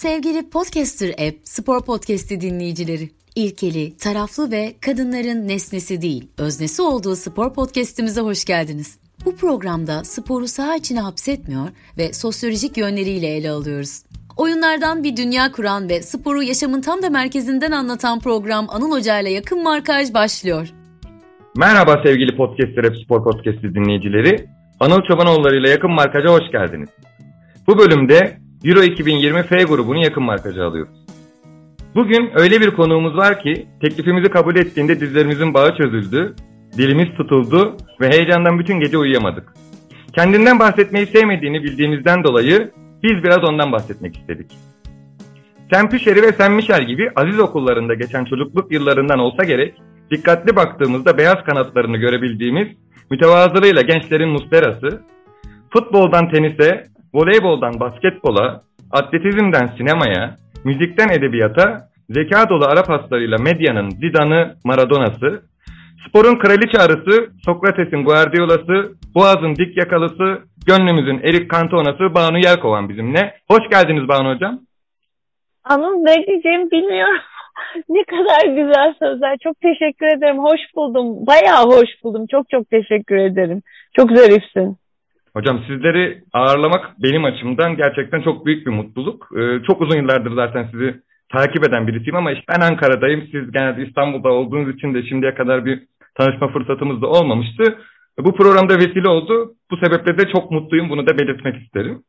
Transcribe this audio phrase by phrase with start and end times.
[0.00, 7.54] Sevgili Podcaster App Spor Podcast'i dinleyicileri, ilkeli, taraflı ve kadınların nesnesi değil, öznesi olduğu spor
[7.54, 9.00] podcast'imize hoş geldiniz.
[9.24, 11.68] Bu programda sporu saha içine hapsetmiyor
[11.98, 14.02] ve sosyolojik yönleriyle ele alıyoruz.
[14.36, 19.30] Oyunlardan bir dünya kuran ve sporu yaşamın tam da merkezinden anlatan program Anıl Hoca ile
[19.30, 20.68] yakın markaj başlıyor.
[21.56, 24.46] Merhaba sevgili Podcaster Rap Spor Podcast'i dinleyicileri.
[24.80, 26.88] Anıl Çobanoğulları ile yakın markaja hoş geldiniz.
[27.66, 31.06] Bu bölümde Euro 2020 F grubunu yakın markaja alıyoruz.
[31.94, 36.34] Bugün öyle bir konuğumuz var ki teklifimizi kabul ettiğinde dizlerimizin bağı çözüldü,
[36.76, 39.52] dilimiz tutuldu ve heyecandan bütün gece uyuyamadık.
[40.14, 42.70] Kendinden bahsetmeyi sevmediğini bildiğimizden dolayı
[43.02, 44.52] biz biraz ondan bahsetmek istedik.
[45.72, 49.74] Sempüşeri ve Sen Michel gibi aziz okullarında geçen çocukluk yıllarından olsa gerek,
[50.10, 52.68] dikkatli baktığımızda beyaz kanatlarını görebildiğimiz
[53.10, 55.02] mütevazılığıyla gençlerin musterası,
[55.70, 65.42] futboldan tenise, voleyboldan basketbola, atletizmden sinemaya, müzikten edebiyata, zeka dolu Arap haslarıyla medyanın Zidane'ı, Maradona'sı,
[66.08, 73.34] sporun kraliçe arısı, Sokrates'in Guardiola'sı, Boğaz'ın dik yakalısı, gönlümüzün Erik Cantona'sı Banu Yelkovan bizimle.
[73.48, 74.60] Hoş geldiniz Banu Hocam.
[75.64, 77.20] Anıl ne diyeceğimi bilmiyorum.
[77.88, 79.36] ne kadar güzel sözler.
[79.42, 80.38] Çok teşekkür ederim.
[80.38, 81.26] Hoş buldum.
[81.26, 82.26] Bayağı hoş buldum.
[82.30, 83.62] Çok çok teşekkür ederim.
[83.96, 84.76] Çok zarifsin.
[85.32, 89.28] Hocam sizleri ağırlamak benim açımdan gerçekten çok büyük bir mutluluk.
[89.36, 91.00] Ee, çok uzun yıllardır zaten sizi
[91.32, 93.28] takip eden birisiyim ama işte ben Ankara'dayım.
[93.32, 95.82] Siz genelde İstanbul'da olduğunuz için de şimdiye kadar bir
[96.14, 97.78] tanışma fırsatımız da olmamıştı.
[98.18, 99.54] Bu programda vesile oldu.
[99.70, 100.90] Bu sebeple de çok mutluyum.
[100.90, 102.02] Bunu da belirtmek isterim.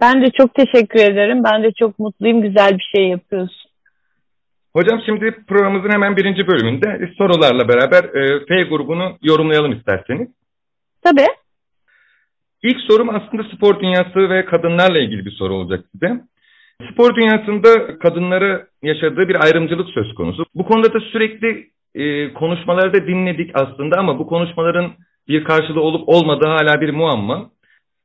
[0.00, 1.44] Ben de çok teşekkür ederim.
[1.44, 2.42] Ben de çok mutluyum.
[2.42, 3.70] Güzel bir şey yapıyorsun.
[4.76, 10.28] Hocam şimdi programımızın hemen birinci bölümünde sorularla beraber e, F grubunu yorumlayalım isterseniz.
[11.02, 11.26] Tabii.
[12.66, 16.20] İlk sorum aslında spor dünyası ve kadınlarla ilgili bir soru olacak size.
[16.92, 20.44] Spor dünyasında kadınları yaşadığı bir ayrımcılık söz konusu.
[20.54, 24.92] Bu konuda da sürekli e, konuşmalarda dinledik aslında ama bu konuşmaların
[25.28, 27.50] bir karşılığı olup olmadığı hala bir muamma.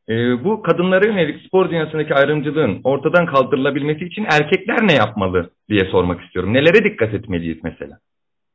[0.10, 6.22] E, bu kadınlara yönelik spor dünyasındaki ayrımcılığın ortadan kaldırılabilmesi için erkekler ne yapmalı diye sormak
[6.22, 6.54] istiyorum.
[6.54, 7.98] Nelere dikkat etmeliyiz mesela?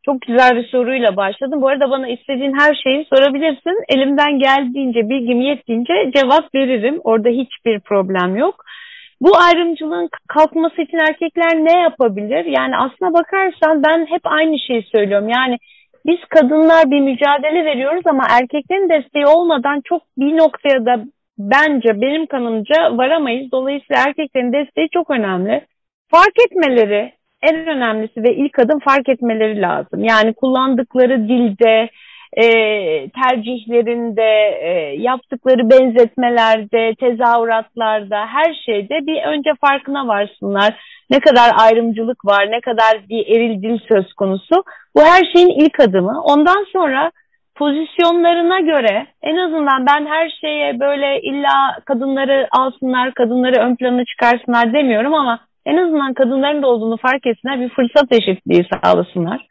[0.07, 1.63] Çok güzel bir soruyla başladım.
[1.63, 3.85] Bu arada bana istediğin her şeyi sorabilirsin.
[3.89, 7.01] Elimden geldiğince, bilgim yettiğince cevap veririm.
[7.05, 8.65] Orada hiçbir problem yok.
[9.21, 12.45] Bu ayrımcılığın kalkması için erkekler ne yapabilir?
[12.45, 15.29] Yani aslına bakarsan ben hep aynı şeyi söylüyorum.
[15.29, 15.57] Yani
[16.07, 21.05] biz kadınlar bir mücadele veriyoruz ama erkeklerin desteği olmadan çok bir noktaya da
[21.39, 23.53] bence benim kanımca varamayız.
[23.53, 25.65] Dolayısıyla erkeklerin desteği çok önemli.
[26.11, 30.05] Fark etmeleri, en önemlisi ve ilk adım fark etmeleri lazım.
[30.05, 31.89] Yani kullandıkları dilde,
[32.33, 32.47] e,
[33.11, 40.75] tercihlerinde, e, yaptıkları benzetmelerde, tezahüratlarda, her şeyde bir önce farkına varsınlar.
[41.11, 44.65] Ne kadar ayrımcılık var, ne kadar bir eril dil söz konusu.
[44.97, 46.23] Bu her şeyin ilk adımı.
[46.23, 47.11] Ondan sonra
[47.55, 54.73] pozisyonlarına göre en azından ben her şeye böyle illa kadınları alsınlar, kadınları ön plana çıkarsınlar
[54.73, 59.47] demiyorum ama en azından kadınların da olduğunu fark etsinler, bir fırsat eşitliği sağlasınlar.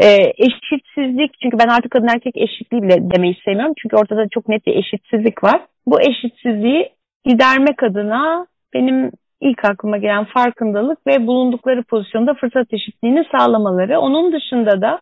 [0.00, 0.06] E,
[0.36, 3.74] eşitsizlik, çünkü ben artık kadın erkek eşitliği bile demeyi sevmiyorum.
[3.82, 5.60] Çünkü ortada çok net bir eşitsizlik var.
[5.86, 6.92] Bu eşitsizliği
[7.24, 14.00] gidermek adına benim ilk aklıma gelen farkındalık ve bulundukları pozisyonda fırsat eşitliğini sağlamaları.
[14.00, 15.00] Onun dışında da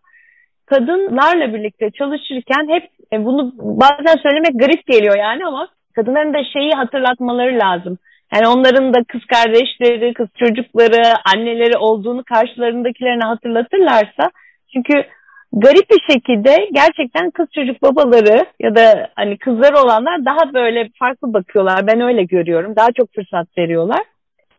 [0.65, 6.71] kadınlarla birlikte çalışırken hep e, bunu bazen söylemek garip geliyor yani ama kadınların da şeyi
[6.71, 7.97] hatırlatmaları lazım.
[8.33, 14.31] Yani onların da kız kardeşleri, kız çocukları, anneleri olduğunu karşılarındakilerine hatırlatırlarsa
[14.73, 15.03] çünkü
[15.53, 21.33] garip bir şekilde gerçekten kız çocuk babaları ya da hani kızlar olanlar daha böyle farklı
[21.33, 21.87] bakıyorlar.
[21.87, 22.75] Ben öyle görüyorum.
[22.75, 24.01] Daha çok fırsat veriyorlar.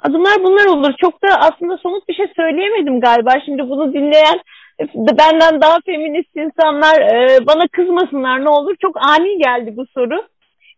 [0.00, 0.94] Adımlar bunlar olur.
[1.00, 3.30] Çok da aslında somut bir şey söyleyemedim galiba.
[3.44, 4.40] Şimdi bunu dinleyen
[4.94, 6.96] benden daha feminist insanlar
[7.46, 8.74] bana kızmasınlar ne olur.
[8.82, 10.26] Çok ani geldi bu soru.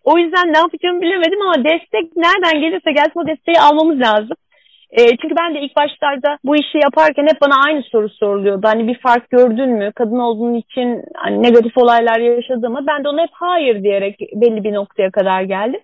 [0.05, 4.37] O yüzden ne yapacağımı bilemedim ama destek nereden gelirse gelsin o desteği almamız lazım.
[4.91, 8.69] E, çünkü ben de ilk başlarda bu işi yaparken hep bana aynı soru soruluyordu.
[8.69, 9.93] Hani bir fark gördün mü?
[9.95, 14.73] Kadın olduğun için hani negatif olaylar yaşadığımı ben de ona hep hayır diyerek belli bir
[14.73, 15.81] noktaya kadar geldim.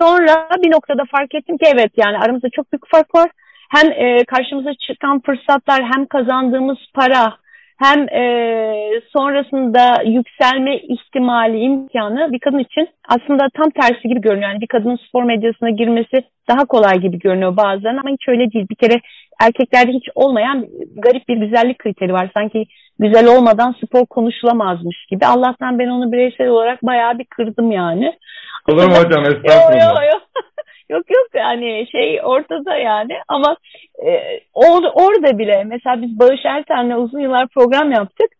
[0.00, 3.30] Sonra bir noktada fark ettim ki evet yani aramızda çok büyük fark var.
[3.70, 7.32] Hem e, karşımıza çıkan fırsatlar hem kazandığımız para
[7.78, 8.22] hem e,
[9.16, 14.48] sonrasında yükselme ihtimali, imkanı bir kadın için aslında tam tersi gibi görünüyor.
[14.50, 18.66] Yani bir kadının spor medyasına girmesi daha kolay gibi görünüyor bazen ama hiç öyle değil.
[18.70, 19.00] Bir kere
[19.42, 22.30] erkeklerde hiç olmayan garip bir güzellik kriteri var.
[22.34, 22.64] Sanki
[22.98, 25.26] güzel olmadan spor konuşulamazmış gibi.
[25.26, 28.12] Allah'tan ben onu bireysel olarak bayağı bir kırdım yani.
[28.68, 29.24] Olur mu hocam?
[29.24, 29.86] Estağfurullah.
[29.86, 30.12] yok yok.
[30.12, 30.46] yok
[30.88, 31.02] yok
[31.34, 33.56] hani şey ortada yani ama
[34.06, 38.30] e, or, orada bile mesela biz Bağış Erten'le uzun yıllar program yaptık.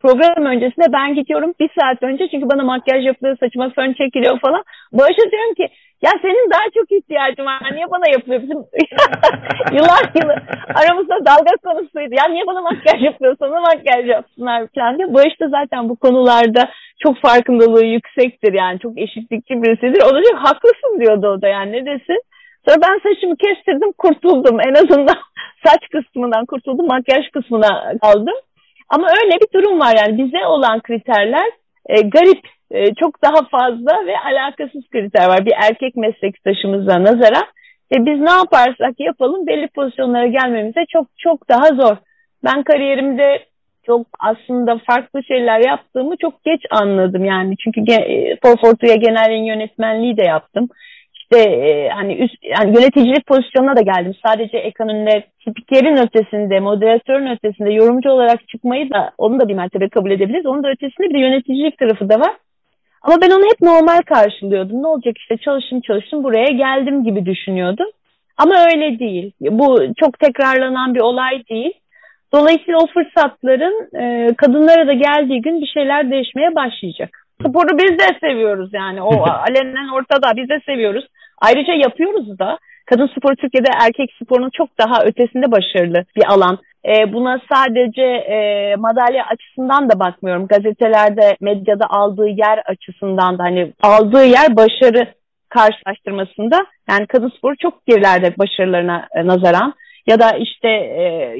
[0.00, 4.62] Program öncesinde ben gidiyorum bir saat önce çünkü bana makyaj yapılıyor, saçıma fön çekiliyor falan.
[4.92, 5.68] Bağış'a diyorum ki
[6.02, 7.60] ya senin daha çok ihtiyacın var.
[7.72, 8.42] Niye bana yapıyor?
[8.42, 8.58] Bizim
[9.76, 10.36] yıllar yılı
[10.74, 12.14] aramızda dalga konusuydu.
[12.20, 13.36] Ya niye bana makyaj yapıyor?
[13.38, 15.14] Sana makyaj yapsınlar falan diye.
[15.14, 16.70] Bağış da zaten bu konularda
[17.02, 18.52] çok farkındalığı yüksektir.
[18.52, 20.02] Yani çok eşitlikçi birisidir.
[20.02, 22.20] O da diyor haklısın diyordu o da yani ne desin.
[22.68, 24.60] Sonra ben saçımı kestirdim kurtuldum.
[24.60, 25.18] En azından
[25.66, 26.86] saç kısmından kurtuldum.
[26.86, 28.34] Makyaj kısmına kaldım.
[28.88, 31.50] Ama öyle bir durum var yani bize olan kriterler
[31.86, 37.42] e, garip e, çok daha fazla ve alakasız kriter var bir erkek meslektaşımıza nazara.
[37.92, 41.96] E, biz ne yaparsak yapalım belli pozisyonlara gelmemize çok çok daha zor.
[42.44, 43.44] Ben kariyerimde
[43.86, 47.56] çok aslında farklı şeyler yaptığımı çok geç anladım yani.
[47.56, 50.68] Çünkü e, Forfortu'ya genel yönetmenliği de yaptım
[51.30, 54.14] işte e, hani üst yani yöneticilik pozisyonuna da geldim.
[54.26, 59.88] Sadece ekran önüne spikerin ötesinde, moderatörün ötesinde yorumcu olarak çıkmayı da onu da bir mertebe
[59.88, 60.46] kabul edebiliriz.
[60.46, 62.32] Onun da ötesinde bir de yöneticilik tarafı da var.
[63.02, 64.82] Ama ben onu hep normal karşılıyordum.
[64.82, 67.86] Ne olacak işte çalıştım çalıştım buraya geldim gibi düşünüyordum.
[68.36, 69.32] Ama öyle değil.
[69.40, 71.72] Bu çok tekrarlanan bir olay değil.
[72.34, 77.10] Dolayısıyla o fırsatların e, kadınlara da geldiği gün bir şeyler değişmeye başlayacak.
[77.40, 79.02] Sporu biz de seviyoruz yani.
[79.02, 81.04] O alenen ortada biz de seviyoruz.
[81.40, 82.58] Ayrıca yapıyoruz da.
[82.86, 86.58] Kadın sporu Türkiye'de erkek sporunun çok daha ötesinde başarılı bir alan.
[86.84, 90.46] E, buna sadece e, madalya açısından da bakmıyorum.
[90.46, 95.06] Gazetelerde, medyada aldığı yer açısından da hani aldığı yer başarı
[95.48, 99.74] karşılaştırmasında yani kadın sporu çok gerilerde başarılarına e, nazaran
[100.06, 101.36] ya da işte e,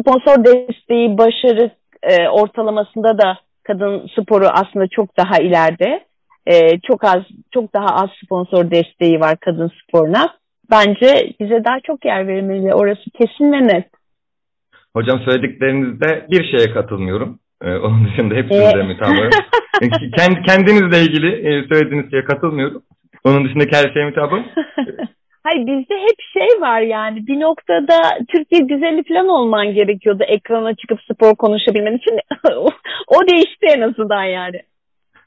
[0.00, 1.70] sponsor desteği başarı
[2.02, 6.04] e, ortalamasında da kadın sporu aslında çok daha ileride.
[6.46, 7.22] E, çok az,
[7.54, 10.34] çok daha az sponsor desteği var kadın sporuna.
[10.70, 12.74] Bence bize daha çok yer verilmeli.
[12.74, 13.86] Orası kesin ve net.
[14.96, 17.38] Hocam söylediklerinizde bir şeye katılmıyorum.
[17.62, 18.86] Ee, onun dışında hepsinde ee...
[18.86, 19.32] mütabık.
[20.16, 22.82] Kend, kendinizle ilgili e, söylediğiniz şeye katılmıyorum.
[23.24, 24.44] Onun dışındaki her şeye mutabık.
[25.44, 30.98] Hayır bizde hep şey var yani bir noktada Türkiye güzeli falan olman gerekiyordu ekrana çıkıp
[31.12, 32.18] spor konuşabilmen için.
[33.08, 34.62] o değişti en azından yani.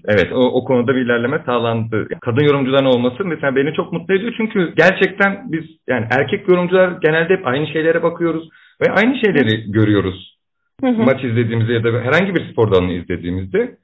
[0.08, 2.08] Evet o, o konuda bir ilerleme sağlandı.
[2.22, 7.34] Kadın yorumcuların olması mesela beni çok mutlu ediyor çünkü gerçekten biz yani erkek yorumcular genelde
[7.34, 8.50] hep aynı şeylere bakıyoruz
[8.82, 10.38] ve aynı şeyleri görüyoruz.
[10.82, 11.04] Hı hı.
[11.04, 13.78] Maç izlediğimizde ya da herhangi bir spor dalını izlediğimizde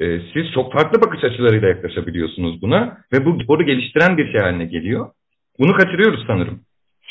[0.00, 4.64] e, siz çok farklı bakış açılarıyla yaklaşabiliyorsunuz buna ve bu sporu geliştiren bir şey haline
[4.64, 5.06] geliyor.
[5.58, 6.60] Bunu kaçırıyoruz sanırım.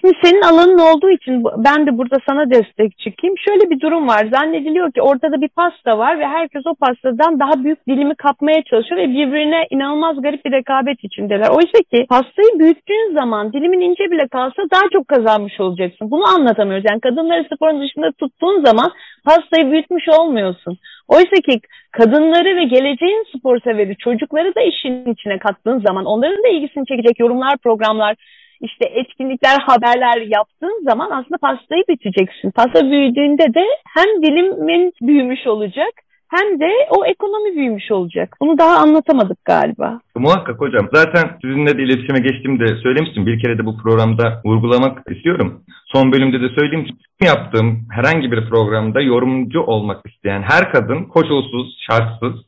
[0.02, 3.36] Şimdi senin alanın olduğu için ben de burada sana destek çıkayım.
[3.48, 4.28] Şöyle bir durum var.
[4.34, 9.02] Zannediliyor ki ortada bir pasta var ve herkes o pastadan daha büyük dilimi kapmaya çalışıyor
[9.02, 11.50] ve birbirine inanılmaz garip bir rekabet içindeler.
[11.50, 16.12] Oysa ki pastayı büyüttüğün zaman dilimin ince bile kalsa daha çok kazanmış olacaksın.
[16.12, 16.86] Bunu anlatamıyoruz.
[16.90, 18.92] Yani kadınları sporun dışında tuttuğun zaman
[19.26, 20.78] pastayı büyütmüş olmuyorsun.
[21.08, 21.60] Oysa ki
[21.92, 27.20] kadınları ve geleceğin spor severi çocukları da işin içine kattığın zaman onların da ilgisini çekecek
[27.20, 28.16] yorumlar, programlar,
[28.62, 32.52] işte etkinlikler, haberler yaptığın zaman aslında pastayı biteceksin.
[32.52, 33.66] Pasta büyüdüğünde de
[33.96, 35.94] hem dilimin büyümüş olacak
[36.30, 38.38] hem de o ekonomi büyümüş olacak.
[38.42, 40.00] Bunu daha anlatamadık galiba.
[40.16, 40.88] Muhakkak hocam.
[40.94, 43.25] Zaten sizinle de iletişime geçtiğimde söylemiştim.
[43.25, 45.62] Bir kere de bu programda vurgulamak istiyorum.
[45.86, 46.88] Son bölümde de söyleyeyim.
[47.24, 52.45] Yaptığım herhangi bir programda yorumcu olmak isteyen her kadın koşulsuz, şartsız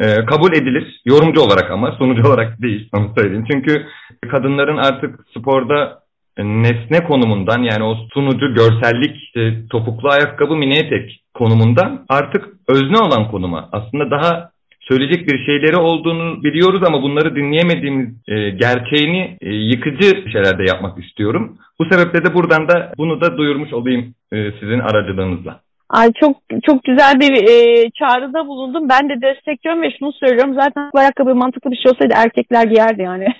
[0.00, 1.00] e, kabul edilir.
[1.04, 3.44] Yorumcu olarak ama sunucu olarak değil onu söyleyeyim.
[3.50, 3.86] Çünkü
[4.30, 6.00] kadınların artık sporda
[6.38, 13.30] nesne konumundan yani o sunucu görsellik işte, topuklu ayakkabı mini etek konumundan artık özne olan
[13.30, 20.30] konuma aslında daha söyleyecek bir şeyleri olduğunu biliyoruz ama bunları dinleyemediğimiz e, gerçeğini e, yıkıcı
[20.32, 21.58] şeylerde yapmak istiyorum.
[21.80, 25.60] Bu sebeple de buradan da bunu da duyurmuş olayım e, sizin aracılığınızla.
[25.90, 28.88] Ay çok çok güzel bir e, çağrıda bulundum.
[28.88, 30.54] Ben de destekliyorum ve şunu söylüyorum.
[30.54, 33.26] Zaten bu ayakkabı mantıklı bir şey olsaydı erkekler giyerdi yani.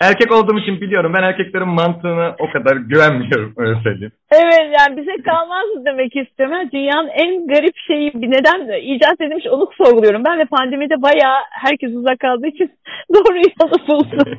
[0.00, 1.12] Erkek olduğum için biliyorum.
[1.16, 4.12] Ben erkeklerin mantığına o kadar güvenmiyorum öyle söyleyeyim.
[4.32, 6.72] Evet yani bize kalmaz demek istemez.
[6.72, 10.24] Dünyanın en garip şeyi bir neden icat edilmiş onu sorguluyorum.
[10.24, 12.70] Ben de pandemide bayağı herkes uzak kaldığı için
[13.14, 14.38] doğru yolu buldum.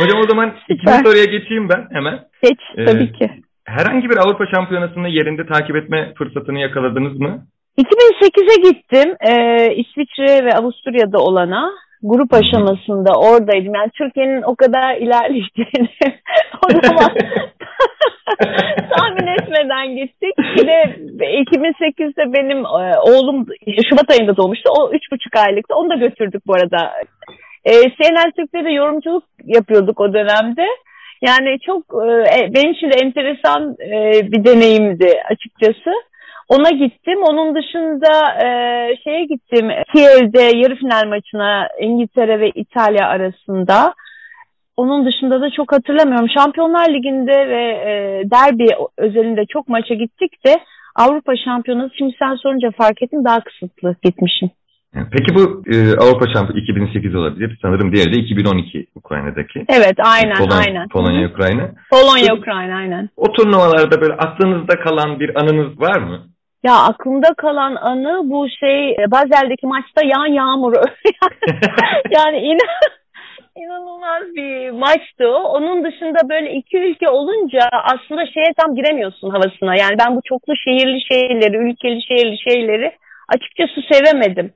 [0.00, 2.20] Hocam o zaman ikinci soruya geçeyim ben hemen.
[2.42, 3.30] Geç tabii ee, ki.
[3.66, 7.46] Herhangi bir Avrupa Şampiyonası'nı yerinde takip etme fırsatını yakaladınız mı?
[7.78, 9.16] 2008'e gittim.
[9.20, 11.70] Ee, İsviçre ve Avusturya'da olana
[12.02, 13.74] grup aşamasında oradaydım.
[13.74, 15.88] Yani Türkiye'nin o kadar ilerleyeceğini
[16.66, 17.10] o zaman
[18.96, 20.34] tahmin etmeden gittik.
[20.56, 23.46] Bir de 2008'de benim e, oğlum
[23.90, 24.70] Şubat ayında doğmuştu.
[24.78, 25.74] O üç buçuk aylıktı.
[25.74, 26.92] Onu da götürdük bu arada
[27.64, 30.66] E, CNN Türk'te de yorumculuk yapıyorduk o dönemde.
[31.22, 31.82] Yani çok
[32.34, 35.90] e, benim için de enteresan e, bir deneyimdi açıkçası.
[36.48, 37.22] Ona gittim.
[37.22, 38.46] Onun dışında e,
[39.04, 39.68] şeye gittim.
[39.94, 43.94] Kiev'de yarı final maçına İngiltere ve İtalya arasında.
[44.76, 46.28] Onun dışında da çok hatırlamıyorum.
[46.38, 48.66] Şampiyonlar Ligi'nde ve e, derbi
[48.98, 50.54] özelinde çok maça gittik de
[50.94, 54.50] Avrupa Şampiyonası şimdi sen sorunca fark ettim daha kısıtlı gitmişim.
[54.94, 57.58] Peki bu e, Avrupa Şampiyonu 2008 olabilir.
[57.62, 59.64] Sanırım diğeri de 2012 Ukrayna'daki.
[59.68, 60.88] Evet aynen Polon, aynen.
[60.88, 61.70] Polonya Ukrayna.
[61.90, 63.08] Polonya Ukrayna aynen.
[63.16, 66.20] O turnuvalarda böyle aklınızda kalan bir anınız var mı?
[66.64, 70.80] Ya aklımda kalan anı bu şey e, Bazel'deki maçta yağan yağmuru.
[72.10, 72.92] yani inan
[73.56, 75.42] inanılmaz bir maçtı o.
[75.56, 79.76] Onun dışında böyle iki ülke olunca aslında şeye tam giremiyorsun havasına.
[79.76, 82.92] Yani ben bu çoklu şehirli şeyleri, ülkeli şehirli şeyleri
[83.28, 84.52] açıkçası sevemedim.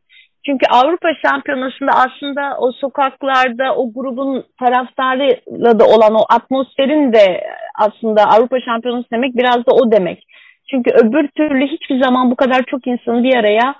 [0.46, 7.40] Çünkü Avrupa Şampiyonası'nda aslında o sokaklarda o grubun taraftarıyla da olan o atmosferin de
[7.78, 10.26] aslında Avrupa Şampiyonası demek biraz da o demek.
[10.70, 13.74] Çünkü öbür türlü hiçbir zaman bu kadar çok insanı bir araya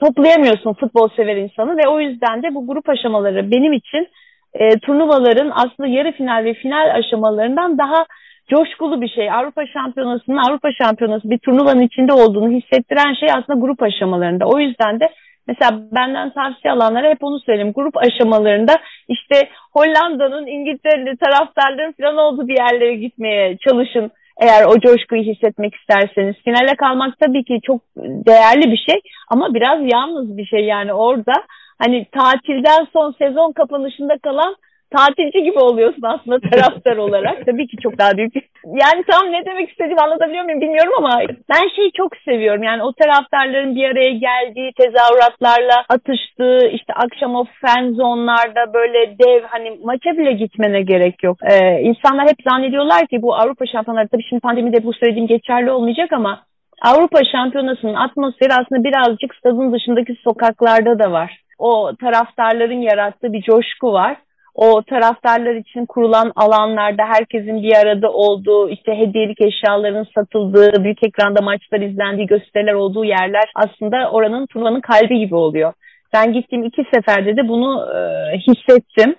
[0.00, 4.08] toplayamıyorsun futbol sever insanı ve o yüzden de bu grup aşamaları benim için
[4.54, 8.04] e, turnuvaların aslında yarı final ve final aşamalarından daha
[8.50, 9.30] coşkulu bir şey.
[9.30, 14.44] Avrupa Şampiyonası'nın Avrupa Şampiyonası bir turnuvanın içinde olduğunu hissettiren şey aslında grup aşamalarında.
[14.46, 15.08] O yüzden de
[15.48, 17.72] mesela benden tavsiye alanlara hep onu söyleyeyim.
[17.72, 18.76] Grup aşamalarında
[19.08, 24.10] işte Hollanda'nın, İngiltere'nin taraftarların falan olduğu bir yerlere gitmeye çalışın.
[24.40, 26.36] Eğer o coşkuyu hissetmek isterseniz.
[26.44, 31.32] Finale kalmak tabii ki çok değerli bir şey ama biraz yalnız bir şey yani orada
[31.78, 34.56] hani tatilden son sezon kapanışında kalan
[34.96, 37.46] tatilci gibi oluyorsun aslında taraftar olarak.
[37.46, 38.34] Tabii ki çok daha büyük.
[38.64, 42.62] Yani tam ne demek istediğimi anlatabiliyor muyum bilmiyorum ama ben şeyi çok seviyorum.
[42.62, 49.42] Yani o taraftarların bir araya geldiği, tezahüratlarla atıştığı, işte akşam o fan zonlarda böyle dev
[49.48, 51.36] hani maça bile gitmene gerek yok.
[51.50, 56.12] Ee, insanlar hep zannediyorlar ki bu Avrupa şampiyonları tabii şimdi pandemide bu söylediğim geçerli olmayacak
[56.12, 56.42] ama
[56.82, 63.92] Avrupa şampiyonasının atmosferi aslında birazcık stadın dışındaki sokaklarda da var o taraftarların yarattığı bir coşku
[63.92, 64.16] var.
[64.58, 71.40] O taraftarlar için kurulan alanlarda herkesin bir arada olduğu, işte hediyelik eşyaların satıldığı, büyük ekranda
[71.42, 75.72] maçlar izlendiği, gösteriler olduğu yerler aslında oranın turnuvanın kalbi gibi oluyor.
[76.14, 77.98] Ben gittiğim iki seferde de bunu e,
[78.38, 79.14] hissettim.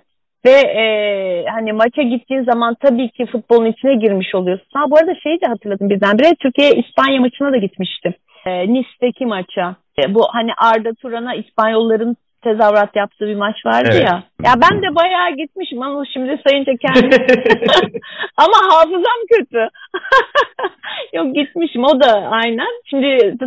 [0.46, 0.84] Ve e,
[1.56, 4.68] hani maça gittiğin zaman tabii ki futbolun içine girmiş oluyorsun.
[4.74, 6.36] Ha bu arada şeyi de hatırladım birdenbire.
[6.36, 8.14] Türkiye-İspanya maçına da gitmiştim.
[8.46, 9.76] E, Nice'deki maça.
[10.00, 14.04] E, bu hani Arda Turan'a İspanyolların tezahürat yaptığı bir maç vardı evet.
[14.04, 14.24] ya.
[14.44, 17.10] Ya ben de bayağı gitmişim ama şimdi sayınca kendim.
[18.38, 19.68] ama hafızam kötü.
[21.14, 22.74] Yok gitmişim o da aynen.
[22.90, 23.38] Şimdi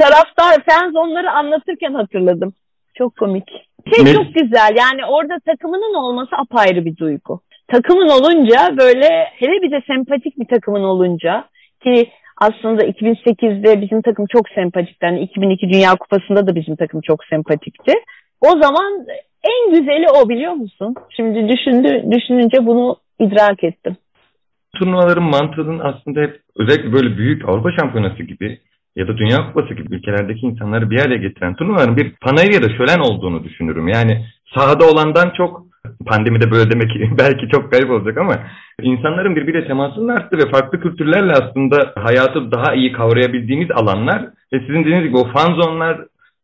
[0.00, 2.54] taraftar fans onları anlatırken hatırladım.
[2.98, 3.48] Çok komik.
[3.94, 4.12] Şey ne?
[4.12, 7.40] çok güzel yani orada takımının olması apayrı bir duygu.
[7.68, 11.44] Takımın olunca böyle hele bir de sempatik bir takımın olunca
[11.84, 15.06] ki aslında 2008'de bizim takım çok sempatikti.
[15.06, 17.92] Yani 2002 Dünya Kupası'nda da bizim takım çok sempatikti.
[18.42, 19.06] O zaman
[19.44, 20.94] en güzeli o biliyor musun?
[21.16, 23.96] Şimdi düşündü, düşününce bunu idrak ettim.
[24.76, 28.58] Turnuvaların mantığının aslında hep özellikle böyle büyük Avrupa Şampiyonası gibi
[28.96, 32.76] ya da Dünya Kupası gibi ülkelerdeki insanları bir araya getiren turnuvaların bir panayır ya da
[32.76, 33.88] şölen olduğunu düşünürüm.
[33.88, 35.62] Yani sahada olandan çok
[36.06, 38.34] pandemide böyle demek belki çok garip olacak ama
[38.82, 44.22] insanların birbiriyle temasının arttı ve farklı kültürlerle aslında hayatı daha iyi kavrayabildiğimiz alanlar
[44.52, 46.00] ve sizin dediğiniz gibi o fan zonlar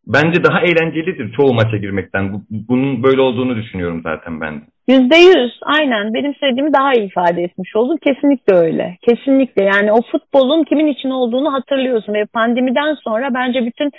[0.08, 2.42] bence daha eğlencelidir çoğu maça girmekten.
[2.50, 4.62] Bunun böyle olduğunu düşünüyorum zaten ben.
[4.88, 7.98] Yüzde yüz aynen benim söylediğimi daha iyi ifade etmiş oldun.
[8.06, 8.96] Kesinlikle öyle.
[9.08, 13.90] Kesinlikle yani o futbolun kimin için olduğunu hatırlıyorsun ve pandemiden sonra bence bütün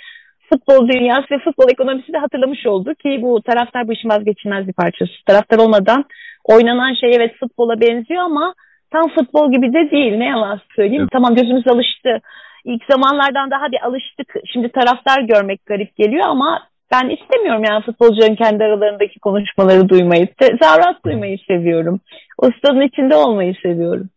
[0.52, 4.72] futbol dünyası ve futbol ekonomisi de hatırlamış oldu ki bu taraftar bu işin vazgeçilmez bir
[4.72, 5.12] parçası.
[5.26, 6.04] Taraftar olmadan
[6.44, 8.54] oynanan şey evet futbola benziyor ama
[8.92, 11.02] tam futbol gibi de değil ne yalan söyleyeyim.
[11.02, 11.12] Evet.
[11.12, 12.20] Tamam gözümüz alıştı
[12.64, 14.34] ilk zamanlardan daha bir alıştık.
[14.52, 16.62] Şimdi taraftar görmek garip geliyor ama
[16.92, 20.28] ben istemiyorum yani futbolcuların kendi aralarındaki konuşmaları duymayı.
[20.38, 22.00] Tezahürat duymayı seviyorum.
[22.38, 24.08] O stadın içinde olmayı seviyorum.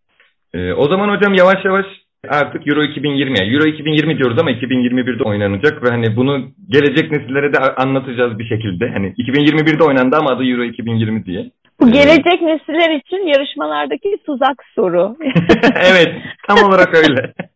[0.53, 1.85] Ee, o zaman hocam yavaş yavaş
[2.29, 7.59] artık Euro 2020, Euro 2020 diyoruz ama 2021'de oynanacak ve hani bunu gelecek nesillere de
[7.59, 8.89] anlatacağız bir şekilde.
[8.89, 11.51] Hani 2021'de oynandı ama adı Euro 2020 diye.
[11.79, 15.17] Bu ee, gelecek nesiller için yarışmalardaki tuzak soru.
[15.75, 16.13] evet,
[16.47, 17.33] tam olarak öyle.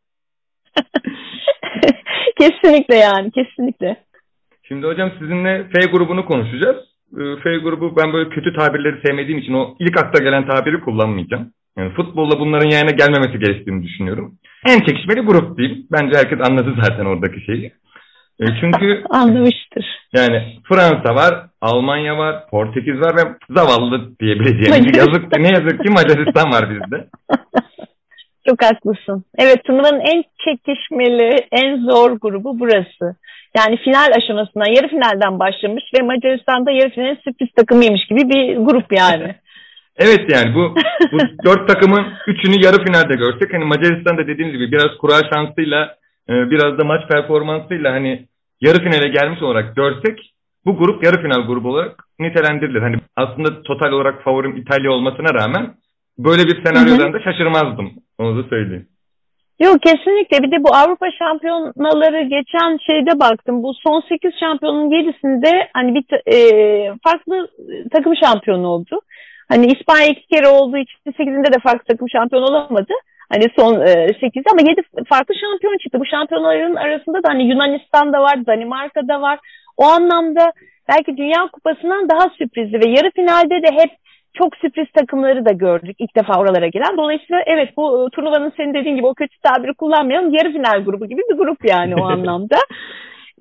[2.40, 3.98] kesinlikle yani kesinlikle.
[4.68, 6.78] Şimdi hocam sizinle F grubunu konuşacağız.
[7.14, 11.52] Ee, F grubu ben böyle kötü tabirleri sevmediğim için o ilk akla gelen tabiri kullanmayacağım.
[11.78, 14.36] Yani futbolla bunların yayına gelmemesi gerektiğini düşünüyorum.
[14.66, 15.88] En çekişmeli grup diyeyim.
[15.92, 17.72] Bence herkes anladı zaten oradaki şeyi.
[18.40, 19.86] E, çünkü anlamıştır.
[20.16, 26.52] Yani Fransa var, Almanya var, Portekiz var ve zavallı diyebileceğimiz yazık ne yazık ki Macaristan
[26.52, 27.08] var bizde.
[28.50, 29.24] Çok haklısın.
[29.38, 33.16] Evet turnuvanın en çekişmeli, en zor grubu burası.
[33.58, 38.86] Yani final aşamasına yarı finalden başlamış ve Macaristan'da yarı finalin sürpriz takımıymış gibi bir grup
[38.92, 39.36] yani.
[39.98, 40.76] evet yani bu,
[41.12, 45.96] bu dört takımın üçünü yarı finalde görsek hani Macaristan'da dediğimiz gibi biraz kura şansıyla
[46.30, 48.26] e, biraz da maç performansıyla hani
[48.62, 50.34] yarı finale gelmiş olarak görsek
[50.66, 52.82] bu grup yarı final grubu olarak nitelendirilir.
[52.82, 55.74] Hani aslında total olarak favorim İtalya olmasına rağmen
[56.18, 57.92] böyle bir senaryodan da şaşırmazdım.
[58.18, 58.88] Onu da söyleyeyim.
[59.60, 60.44] Yok kesinlikle.
[60.44, 63.64] Bir de bu Avrupa şampiyonaları geçen şeyde baktım.
[63.64, 66.38] Bu son 8 şampiyonun 7'sinde hani bir e,
[67.04, 67.48] farklı
[67.92, 69.00] takım şampiyonu oldu.
[69.50, 72.94] Hani İspanya iki kere olduğu için 8'inde de farklı takım şampiyon olamadı.
[73.30, 76.00] Hani son e, 8 ama 7 farklı şampiyon çıktı.
[76.00, 79.40] Bu şampiyonların arasında da hani Yunanistan'da var, Danimarka'da var.
[79.78, 80.52] O anlamda
[80.90, 83.92] belki Dünya Kupası'ndan daha sürprizli ve yarı finalde de hep
[84.38, 86.98] çok sürpriz takımları da gördük ilk defa oralara gelen.
[86.98, 90.34] Dolayısıyla evet bu e, turnuvanın senin dediğin gibi o kötü tabiri kullanmayalım.
[90.34, 92.58] Yarı final grubu gibi bir grup yani o anlamda.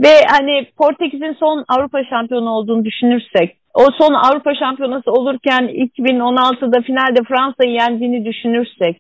[0.00, 7.22] Ve hani Portekiz'in son Avrupa şampiyonu olduğunu düşünürsek, o son Avrupa şampiyonası olurken 2016'da finalde
[7.28, 8.96] Fransa'yı yendiğini düşünürsek,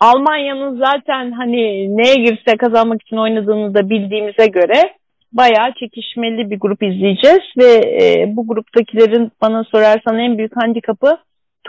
[0.00, 4.94] Almanya'nın zaten hani neye girse kazanmak için oynadığını da bildiğimize göre
[5.32, 11.18] bayağı çekişmeli bir grup izleyeceğiz ve e, bu gruptakilerin bana sorarsan en büyük handikapı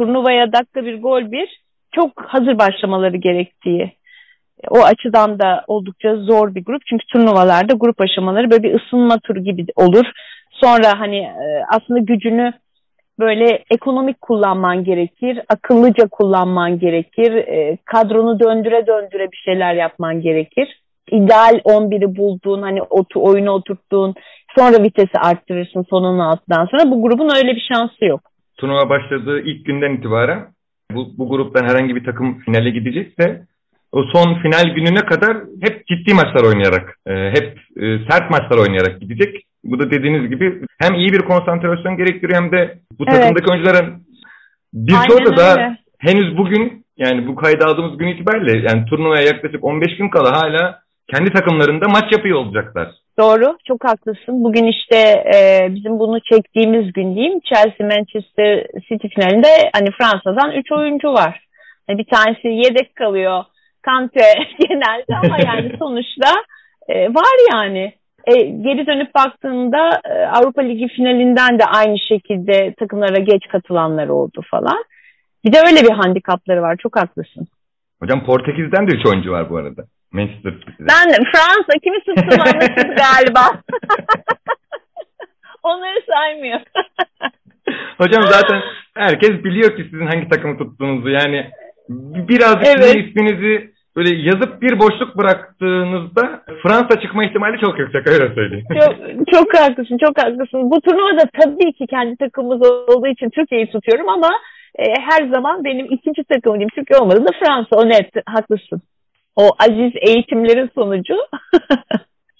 [0.01, 1.61] turnuvaya dakika bir gol bir
[1.95, 3.91] çok hazır başlamaları gerektiği.
[4.69, 6.81] O açıdan da oldukça zor bir grup.
[6.89, 10.05] Çünkü turnuvalarda grup aşamaları böyle bir ısınma turu gibi olur.
[10.51, 12.53] Sonra hani e, aslında gücünü
[13.19, 20.81] böyle ekonomik kullanman gerekir, akıllıca kullanman gerekir, e, kadronu döndüre döndüre bir şeyler yapman gerekir.
[21.11, 24.13] İdeal 11'i bulduğun, hani otu, oyunu oturttuğun,
[24.57, 26.91] sonra vitesi arttırırsın sonun altından sonra.
[26.91, 28.30] Bu grubun öyle bir şansı yok.
[28.61, 30.47] Turnuva başladığı ilk günden itibaren
[30.91, 33.45] bu, bu gruptan herhangi bir takım finale gidecekse
[33.91, 39.01] o son final gününe kadar hep ciddi maçlar oynayarak, e, hep e, sert maçlar oynayarak
[39.01, 39.45] gidecek.
[39.63, 43.21] Bu da dediğiniz gibi hem iyi bir konsantrasyon gerektiriyor hem de bu evet.
[43.21, 44.03] takımdaki oyuncuların
[44.73, 50.09] birçoğu da henüz bugün yani bu kayda aldığımız gün itibariyle yani turnuvaya yaklaşık 15 gün
[50.09, 50.79] kala hala
[51.13, 52.91] kendi takımlarında maç yapıyor olacaklar.
[53.19, 54.43] Doğru, çok haklısın.
[54.43, 54.97] Bugün işte
[55.35, 61.47] e, bizim bunu çektiğimiz gün diyeyim Chelsea Manchester City finalinde hani Fransa'dan 3 oyuncu var.
[61.89, 63.43] Yani bir tanesi yedek kalıyor.
[63.81, 64.25] Kante
[64.59, 66.29] genelde ama yani sonuçta
[66.87, 67.93] e, var yani.
[68.27, 74.41] E, geri dönüp baktığında e, Avrupa Ligi finalinden de aynı şekilde takımlara geç katılanlar oldu
[74.51, 74.83] falan.
[75.45, 76.75] Bir de öyle bir handikapları var.
[76.77, 77.47] Çok haklısın.
[77.99, 79.85] Hocam Portekiz'den de 3 oyuncu var bu arada.
[80.11, 80.87] Manchester City'de.
[80.87, 83.61] Ben Fransa kimi tuttum anlaşıldı galiba.
[85.63, 86.59] Onları saymıyor.
[87.97, 88.61] Hocam zaten
[88.95, 91.09] herkes biliyor ki sizin hangi takımı tuttuğunuzu.
[91.09, 91.51] Yani
[92.29, 92.95] birazcık evet.
[92.95, 98.65] isminizi böyle yazıp bir boşluk bıraktığınızda Fransa çıkma ihtimali çok yüksek öyle söyleyeyim.
[98.79, 98.95] Çok,
[99.33, 100.71] çok haklısın çok haklısın.
[100.71, 104.29] Bu turnuvada tabii ki kendi takımımız olduğu için Türkiye'yi tutuyorum ama
[104.79, 108.81] e, her zaman benim ikinci takımım diyeyim Türkiye olmadı da Fransa o net haklısın.
[109.35, 111.15] O aziz eğitimlerin sonucu.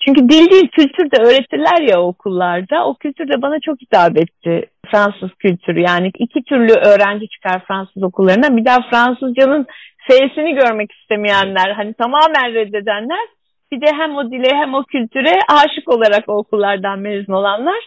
[0.05, 2.85] Çünkü dil değil kültür de öğretirler ya okullarda.
[2.85, 4.69] O kültür de bana çok hitap etti.
[4.91, 8.57] Fransız kültürü yani iki türlü öğrenci çıkar Fransız okullarına.
[8.57, 9.67] Bir daha Fransızcanın
[10.07, 13.27] F'sini görmek istemeyenler, hani tamamen reddedenler.
[13.71, 17.79] Bir de hem o dile hem o kültüre aşık olarak o okullardan mezun olanlar.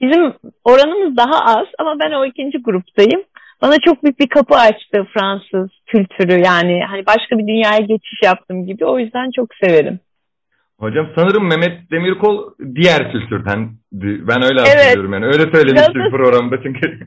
[0.00, 3.22] Bizim oranımız daha az ama ben o ikinci gruptayım.
[3.62, 8.66] Bana çok büyük bir kapı açtı Fransız kültürü yani hani başka bir dünyaya geçiş yaptım
[8.66, 8.84] gibi.
[8.84, 10.00] O yüzden çok severim.
[10.80, 13.70] Hocam sanırım Mehmet Demirkol diğer kültürden.
[14.28, 14.76] Ben öyle evet.
[14.76, 15.26] hatırlıyorum yani.
[15.26, 16.10] Öyle söylemişti Galatasaray...
[16.10, 16.98] programda çünkü.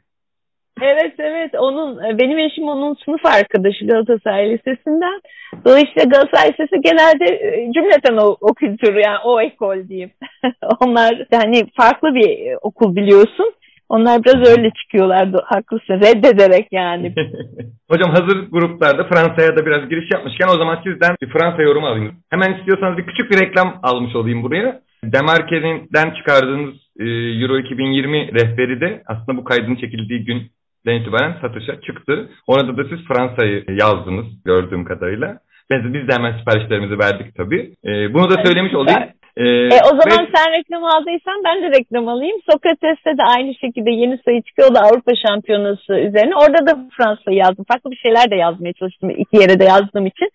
[0.81, 5.21] Evet evet onun benim eşim onun sınıf arkadaşı Galatasaray Lisesi'nden.
[5.65, 10.11] Dolayısıyla Galatasaray Lisesi genelde e, cümleten o, o kültürü yani o ekol diyeyim.
[10.79, 13.53] Onlar yani farklı bir okul biliyorsun.
[13.89, 17.15] Onlar biraz öyle çıkıyorlardı haklısın reddederek yani.
[17.91, 22.15] Hocam hazır gruplarda Fransa'ya da biraz giriş yapmışken o zaman sizden bir Fransa yorumu alayım.
[22.29, 24.81] Hemen istiyorsanız bir küçük bir reklam almış olayım buraya.
[25.03, 27.05] Demarke'den çıkardığınız e,
[27.41, 30.51] Euro 2020 rehberi de aslında bu kaydın çekildiği gün
[30.87, 32.29] itibaren satışa çıktı.
[32.47, 35.39] Orada da siz Fransa'yı yazdınız gördüğüm kadarıyla.
[35.71, 37.73] Biz, biz de hemen siparişlerimizi verdik tabii.
[37.85, 38.99] Ee, bunu da söylemiş olayım.
[39.37, 39.43] Ee,
[39.75, 40.31] e, o zaman ve...
[40.35, 42.37] sen reklam aldıysan ben de reklam alayım.
[42.51, 44.71] Sokrates'te de aynı şekilde yeni sayı çıkıyor.
[44.71, 46.35] O da Avrupa Şampiyonası üzerine.
[46.35, 47.65] Orada da Fransa'yı yazdım.
[47.71, 49.09] Farklı bir şeyler de yazmaya çalıştım.
[49.09, 50.29] iki yere de yazdığım için.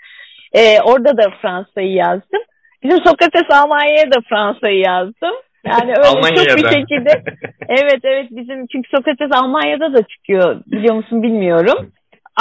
[0.52, 2.40] Ee, orada da Fransa'yı yazdım.
[2.82, 5.34] Bizim Sokrates Almanya'ya da Fransa'yı yazdım.
[5.64, 6.44] Yani öyle Almanya'da.
[6.44, 7.22] çok bir şekilde.
[7.68, 11.92] Evet evet bizim çünkü Sokrates Almanya'da da çıkıyor biliyor musun bilmiyorum.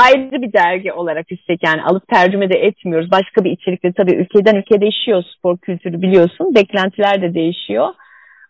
[0.06, 3.12] Ayrı bir dergi olarak üstelik yani alıp tercüme de etmiyoruz.
[3.12, 6.56] Başka bir içerikte tabii ülkeden ülkeye değişiyor spor kültürü biliyorsun.
[6.56, 7.88] Beklentiler de değişiyor.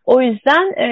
[0.05, 0.87] O yüzden e,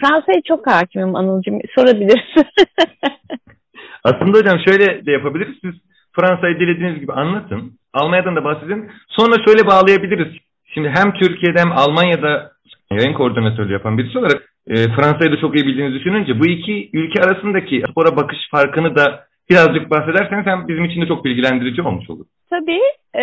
[0.00, 1.58] Fransa'ya çok hakimim Anılcığım.
[1.74, 2.44] Sorabilirsin.
[4.04, 5.56] Aslında hocam şöyle de yapabiliriz.
[5.64, 5.74] Siz
[6.12, 7.72] Fransa'yı dilediğiniz gibi anlatın.
[7.92, 8.90] Almanya'dan da bahsedin.
[9.08, 10.32] Sonra şöyle bağlayabiliriz.
[10.74, 12.52] Şimdi hem Türkiye'de hem Almanya'da
[12.90, 17.22] yayın koordinatörü yapan birisi olarak e, Fransa'yı da çok iyi bildiğinizi düşününce bu iki ülke
[17.22, 22.26] arasındaki spora bakış farkını da birazcık bahsederseniz hem bizim için de çok bilgilendirici olmuş olur.
[22.50, 22.80] Tabii.
[23.14, 23.22] Ee,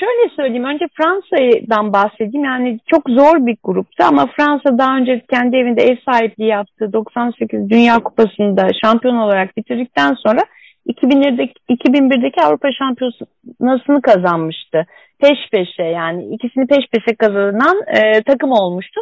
[0.00, 0.64] şöyle söyleyeyim.
[0.64, 2.44] Önce Fransa'dan bahsedeyim.
[2.44, 6.92] Yani çok zor bir gruptu ama Fransa daha önce kendi evinde ev sahipliği yaptı.
[6.92, 10.40] 98 Dünya Kupası'nda şampiyon olarak bitirdikten sonra
[10.86, 14.86] 2001'deki, 2001'deki Avrupa Şampiyonası'nı kazanmıştı.
[15.20, 19.00] Peş peşe yani ikisini peş peşe kazanan e, takım olmuştu.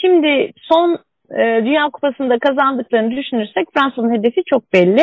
[0.00, 0.98] Şimdi son
[1.30, 5.02] e, Dünya Kupası'nda kazandıklarını düşünürsek Fransa'nın hedefi çok belli.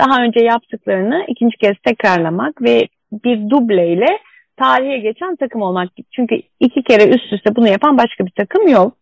[0.00, 4.18] Daha önce yaptıklarını ikinci kez tekrarlamak ve bir dubleyle
[4.56, 5.88] tarihe geçen takım olmak.
[6.16, 8.92] Çünkü iki kere üst üste bunu yapan başka bir takım yok.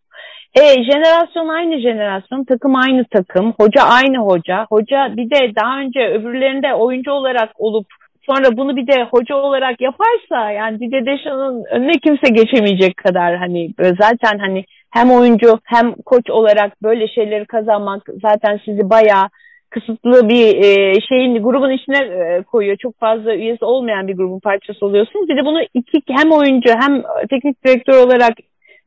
[0.54, 4.66] E, jenerasyon aynı jenerasyon, takım aynı takım, hoca aynı hoca.
[4.70, 7.87] Hoca bir de daha önce öbürlerinde oyuncu olarak olup
[8.30, 13.70] sonra bunu bir de hoca olarak yaparsa yani Didier Deschamps' önüne kimse geçemeyecek kadar hani
[13.78, 19.28] zaten hani hem oyuncu hem koç olarak böyle şeyleri kazanmak zaten sizi bayağı
[19.70, 22.76] kısıtlı bir e, şeyin grubun içine e, koyuyor.
[22.76, 25.28] Çok fazla üyesi olmayan bir grubun parçası oluyorsunuz.
[25.28, 28.33] Bir de bunu iki hem oyuncu hem teknik direktör olarak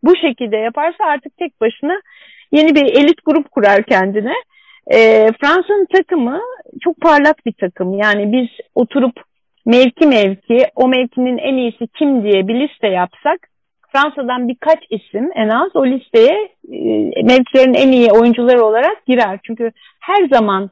[0.04, 2.02] bu şekilde yaparsa artık tek başına
[2.52, 4.34] yeni bir elit grup kurar kendine.
[4.94, 4.98] E,
[5.41, 6.39] Fransa'nın takımı
[6.82, 7.94] çok parlak bir takım.
[7.94, 9.15] Yani biz oturup
[9.65, 13.51] mevki mevki o mevkinin en iyisi kim diye bir liste yapsak
[13.91, 19.39] Fransa'dan birkaç isim en az o listeye e, mevkilerin en iyi oyuncuları olarak girer.
[19.43, 20.69] Çünkü her zaman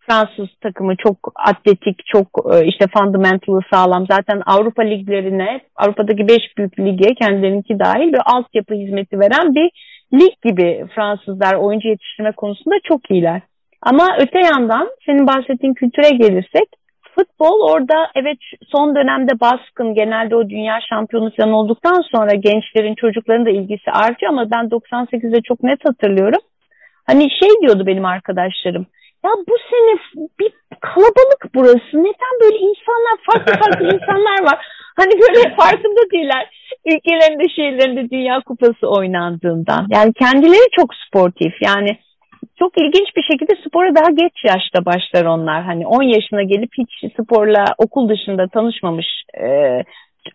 [0.00, 4.06] Fransız takımı çok atletik, çok e, işte fundamentalı sağlam.
[4.10, 9.70] Zaten Avrupa liglerine, Avrupa'daki beş büyük lige kendilerinki dahil bir altyapı hizmeti veren bir
[10.14, 13.42] lig gibi Fransızlar oyuncu yetiştirme konusunda çok iyiler.
[13.82, 16.68] Ama öte yandan senin bahsettiğin kültüre gelirsek
[17.14, 18.38] futbol orada evet
[18.72, 24.32] son dönemde baskın genelde o dünya şampiyonu falan olduktan sonra gençlerin çocukların da ilgisi artıyor
[24.32, 26.40] ama ben 98'de çok net hatırlıyorum.
[27.06, 28.86] Hani şey diyordu benim arkadaşlarım
[29.24, 29.98] ya bu sene
[30.40, 31.92] bir kalabalık burası.
[31.94, 34.66] Neden böyle insanlar, farklı farklı insanlar var.
[34.96, 36.50] Hani böyle farkında değiller.
[36.86, 39.86] Ülkelerinde, şehirlerinde Dünya Kupası oynandığından.
[39.90, 41.52] Yani kendileri çok sportif.
[41.62, 41.98] Yani
[42.58, 45.62] çok ilginç bir şekilde spora daha geç yaşta başlar onlar.
[45.62, 49.06] Hani 10 yaşına gelip hiç sporla okul dışında tanışmamış
[49.40, 49.48] e,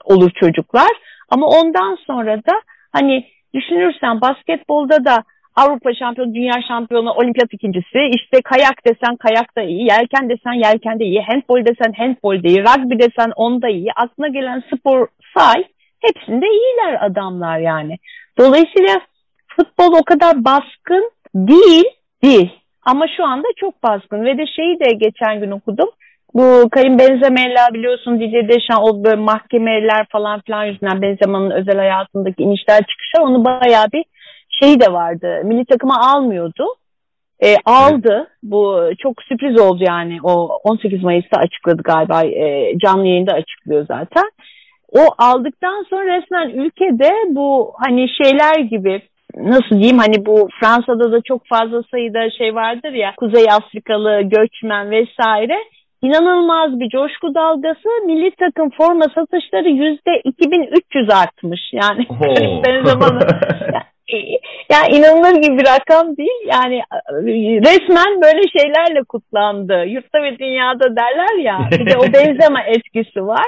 [0.06, 0.92] olur çocuklar.
[1.30, 2.54] Ama ondan sonra da
[2.92, 5.24] hani düşünürsen basketbolda da
[5.56, 8.00] Avrupa şampiyonu, dünya şampiyonu, olimpiyat ikincisi.
[8.16, 12.48] İşte kayak desen kayak da iyi, yelken desen yelken de iyi, handbol desen handbol de
[12.48, 13.88] iyi, rugby desen onda iyi.
[13.96, 15.08] Aklına gelen spor
[15.38, 15.64] say,
[16.00, 17.98] hepsinde iyiler adamlar yani.
[18.38, 19.02] Dolayısıyla
[19.48, 21.86] futbol o kadar baskın değil,
[22.24, 22.50] değil.
[22.86, 25.90] Ama şu anda çok baskın ve de şeyi de geçen gün okudum.
[26.34, 32.44] Bu Karim Benzema'yla biliyorsun Didier Deschamps o böyle mahkemeler falan filan yüzünden Benzema'nın özel hayatındaki
[32.44, 34.04] inişler çıkışlar onu bayağı bir
[34.62, 35.42] şey de vardı.
[35.44, 36.66] Milli takıma almıyordu.
[37.44, 38.28] E, aldı.
[38.44, 40.20] Bu çok sürpriz oldu yani.
[40.24, 42.24] O 18 Mayıs'ta açıkladı galiba.
[42.24, 44.30] E, canlı yayında açıklıyor zaten.
[44.92, 49.02] O aldıktan sonra resmen ülkede bu hani şeyler gibi
[49.38, 54.92] nasıl diyeyim hani bu Fransa'da da çok fazla sayıda şey vardır ya Kuzey Afrikalı göçmen
[54.92, 55.58] vesaire
[56.02, 62.08] inanılmaz bir coşku dalgası milli takım forma satışları yüzde 2300 artmış yani
[62.66, 63.20] ben zamanı
[64.72, 66.42] yani inanılır gibi bir rakam değil.
[66.46, 66.82] Yani
[67.68, 69.86] resmen böyle şeylerle kutlandı.
[69.86, 71.60] Yurtta ve dünyada derler ya.
[71.72, 73.48] Bir de o benzeme etkisi var.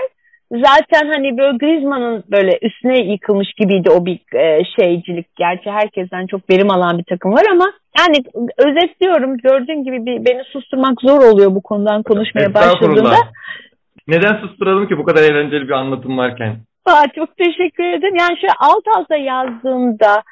[0.51, 5.35] Zaten hani böyle Griezmann'ın böyle üstüne yıkılmış gibiydi o bir e, şeycilik.
[5.35, 7.65] Gerçi herkesten çok verim alan bir takım var ama
[7.99, 8.17] yani
[8.57, 13.15] özetliyorum gördüğün gibi bir, beni susturmak zor oluyor bu konudan konuşmaya başladığında.
[14.07, 16.55] Neden susturalım ki bu kadar eğlenceli bir anlatım varken?
[16.85, 18.15] Aa, çok teşekkür ederim.
[18.15, 20.23] Yani şöyle alt alta yazdığımda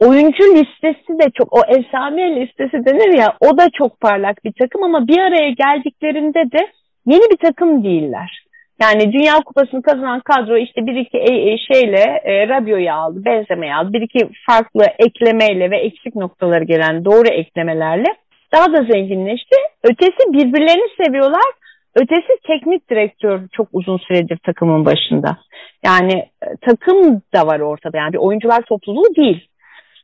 [0.00, 4.82] oyuncu listesi de çok o efsane listesi denir ya o da çok parlak bir takım
[4.82, 6.68] ama bir araya geldiklerinde de
[7.06, 8.47] yeni bir takım değiller.
[8.80, 13.74] Yani Dünya Kupası'nı kazanan kadro işte bir iki e, e, şeyle e, Rabio'yu aldı, benzemeyi
[13.74, 13.92] aldı.
[13.92, 18.08] Bir iki farklı eklemeyle ve eksik noktaları gelen doğru eklemelerle
[18.54, 19.56] daha da zenginleşti.
[19.84, 21.52] Ötesi birbirlerini seviyorlar.
[21.94, 25.36] Ötesi teknik direktör çok uzun süredir takımın başında.
[25.84, 27.96] Yani e, takım da var ortada.
[27.96, 29.48] Yani bir oyuncular topluluğu değil.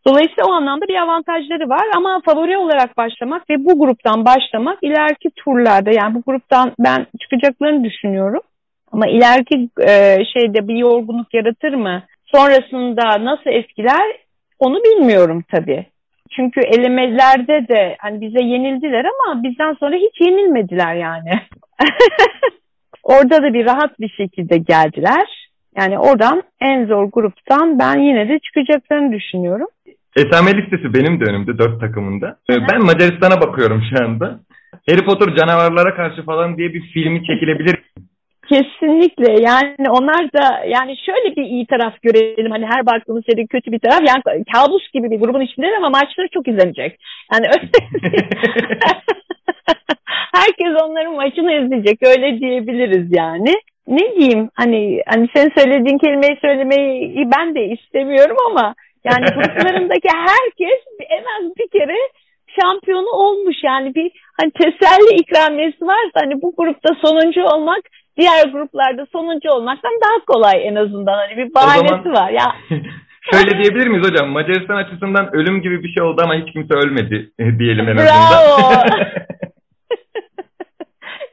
[0.07, 5.31] Dolayısıyla o anlamda bir avantajları var ama favori olarak başlamak ve bu gruptan başlamak ileriki
[5.37, 8.41] turlarda yani bu gruptan ben çıkacaklarını düşünüyorum.
[8.95, 12.03] Ama ileriki e, şeyde bir yorgunluk yaratır mı?
[12.35, 14.17] Sonrasında nasıl etkiler
[14.59, 15.87] onu bilmiyorum tabii.
[16.37, 21.31] Çünkü elemelerde de hani bize yenildiler ama bizden sonra hiç yenilmediler yani.
[23.03, 25.49] Orada da bir rahat bir şekilde geldiler.
[25.79, 29.67] Yani oradan en zor gruptan ben yine de çıkacaklarını düşünüyorum.
[30.17, 32.27] Esame listesi benim de önümde dört takımında.
[32.51, 32.63] Hı hı.
[32.73, 34.41] Ben Macaristan'a bakıyorum şu anda.
[34.89, 37.77] Harry Potter canavarlara karşı falan diye bir filmi çekilebilir.
[38.49, 39.43] Kesinlikle.
[39.43, 42.51] Yani onlar da yani şöyle bir iyi taraf görelim.
[42.51, 44.01] Hani her baktığımız şeyde kötü bir taraf.
[44.09, 47.01] Yani kabus gibi bir grubun içinde ama maçları çok izlenecek.
[47.33, 47.69] Yani öyle
[50.35, 51.99] herkes onların maçını izleyecek.
[52.03, 53.55] Öyle diyebiliriz yani.
[53.87, 54.51] Ne diyeyim?
[54.55, 60.81] Hani hani sen söylediğin kelimeyi söylemeyi ben de istemiyorum ama yani gruplarındaki herkes
[61.11, 61.97] en az bir kere
[62.61, 63.57] şampiyonu olmuş.
[63.63, 67.83] Yani bir hani teselli ikramiyesi varsa hani bu grupta sonuncu olmak
[68.17, 72.15] diğer gruplarda sonuncu olmaktan daha kolay en azından hani bir bahanesi zaman...
[72.15, 72.55] var ya.
[73.33, 74.29] Şöyle diyebilir miyiz hocam?
[74.29, 78.31] Macaristan açısından ölüm gibi bir şey oldu ama hiç kimse ölmedi diyelim en azından.
[78.31, 78.59] Bravo.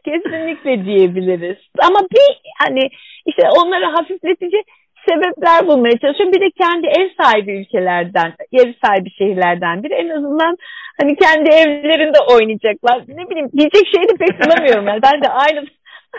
[0.05, 1.57] Kesinlikle diyebiliriz.
[1.87, 2.89] Ama bir hani
[3.25, 4.63] işte onları hafifletici
[5.09, 6.33] sebepler bulmaya çalışıyorum.
[6.33, 10.57] Bir de kendi ev sahibi ülkelerden, ev sahibi şehirlerden biri en azından
[11.01, 13.01] hani kendi evlerinde oynayacaklar.
[13.07, 14.87] Ne bileyim diyecek şey de pek bulamıyorum.
[14.87, 15.01] Yani.
[15.03, 15.65] Ben de aynı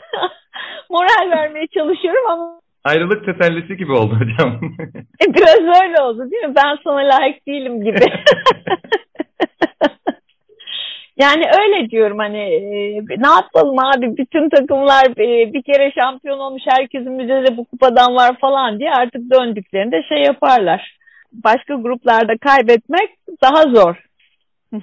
[0.90, 4.60] moral vermeye çalışıyorum ama Ayrılık tesellisi gibi oldu hocam.
[5.22, 6.54] E, biraz öyle oldu değil mi?
[6.56, 7.98] Ben sana layık değilim gibi.
[11.16, 12.60] Yani öyle diyorum hani e,
[13.18, 18.36] ne yapalım abi bütün takımlar e, bir kere şampiyon olmuş herkesin müzede bu kupadan var
[18.40, 20.96] falan diye artık döndüklerinde şey yaparlar.
[21.32, 23.10] Başka gruplarda kaybetmek
[23.42, 23.96] daha zor.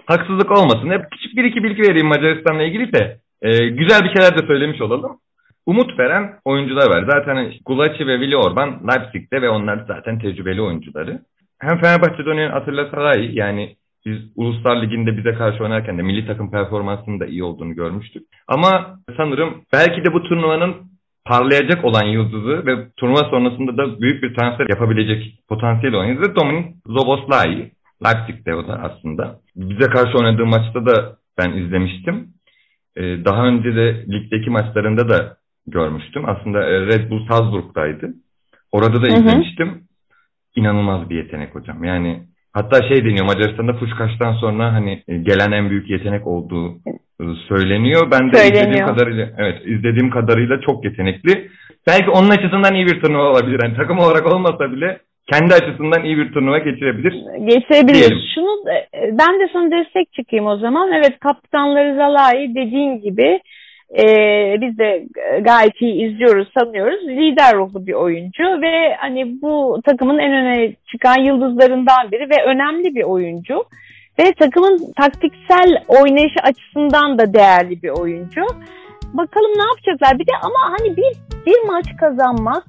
[0.05, 0.89] Haksızlık olmasın.
[0.89, 4.81] Hep küçük bir iki bilgi vereyim Macaristan'la ilgili de e, güzel bir şeyler de söylemiş
[4.81, 5.17] olalım.
[5.65, 7.05] Umut veren oyuncular var.
[7.11, 11.19] Zaten Gulaci ve Willi Orban Leipzig'te ve onlar zaten tecrübeli oyuncuları.
[11.59, 13.75] Hem Fenerbahçe'de oynayan Atilla Saray yani
[14.05, 18.23] biz Uluslar Ligi'nde bize karşı oynarken de milli takım performansının da iyi olduğunu görmüştük.
[18.47, 20.75] Ama sanırım belki de bu turnuvanın
[21.25, 26.75] parlayacak olan yıldızı ve turnuva sonrasında da büyük bir transfer yapabilecek potansiyel olan yıldızı Dominik
[26.85, 27.71] Zoboslai.
[28.05, 29.39] Leipzig'te o da aslında.
[29.55, 32.27] Bize karşı oynadığı maçta da ben izlemiştim.
[32.95, 36.29] Ee, daha önce de ligdeki maçlarında da görmüştüm.
[36.29, 38.13] Aslında e, Red Bull Salzburg'daydı.
[38.71, 39.67] Orada da izlemiştim.
[39.67, 39.79] Hı hı.
[40.55, 41.83] İnanılmaz bir yetenek hocam.
[41.83, 42.23] Yani
[42.53, 46.75] Hatta şey deniyor Macaristan'da Puşkaş'tan sonra hani e, gelen en büyük yetenek olduğu
[47.21, 48.11] e, söyleniyor.
[48.11, 48.63] Ben de söyleniyor.
[48.63, 51.49] izlediğim kadarıyla evet izlediğim kadarıyla çok yetenekli.
[51.87, 53.59] Belki onun açısından iyi bir turnuva olabilir.
[53.63, 54.99] Yani takım olarak olmasa bile
[55.31, 57.13] kendi açısından iyi bir turnuva geçirebilir.
[57.45, 57.93] Geçirebilir.
[57.93, 58.17] Diyelim.
[58.35, 60.91] Şunu e, ben de sana destek çıkayım o zaman.
[60.91, 63.39] Evet kaptanları Zalai dediğin gibi
[63.97, 64.05] e,
[64.61, 65.05] biz de
[65.41, 67.07] gayet iyi izliyoruz, sanıyoruz.
[67.07, 72.95] Lider ruhlu bir oyuncu ve hani bu takımın en öne çıkan yıldızlarından biri ve önemli
[72.95, 73.63] bir oyuncu.
[74.19, 78.41] Ve takımın taktiksel oynayışı açısından da değerli bir oyuncu.
[79.13, 80.19] Bakalım ne yapacaklar.
[80.19, 81.11] Bir de ama hani bir,
[81.45, 82.63] bir maç kazanmak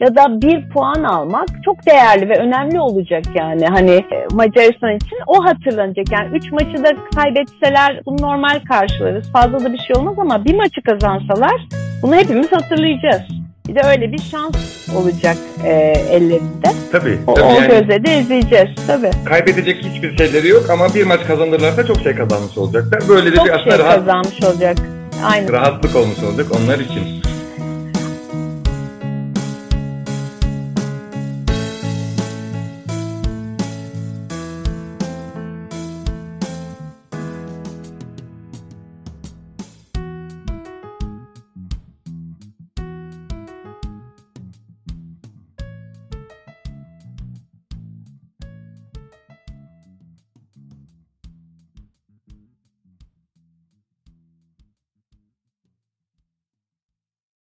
[0.00, 5.18] ya da bir puan almak çok değerli ve önemli olacak yani hani e, Macaristan için
[5.26, 10.18] o hatırlanacak yani üç maçı da kaybetseler bunu normal karşılarız fazla da bir şey olmaz
[10.18, 11.66] ama bir maçı kazansalar
[12.02, 13.22] bunu hepimiz hatırlayacağız.
[13.68, 15.70] Bir de öyle bir şans olacak e,
[16.10, 16.70] ellerinde.
[16.92, 17.18] Tabii.
[17.26, 19.10] O, tabii o yani, gözle de izleyeceğiz tabii.
[19.24, 23.00] Kaybedecek hiçbir şeyleri yok ama bir maç kazanırlarsa çok şey kazanmış olacaklar.
[23.08, 24.76] Böyle de çok bir aslında şey rahat, kazanmış olacak.
[25.24, 25.52] Aynen.
[25.52, 27.29] Rahatlık olmuş olacak onlar için.